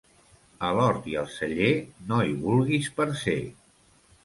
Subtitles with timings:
[0.67, 1.69] A l'hort i al celler
[2.09, 3.39] no hi vulguis parcer.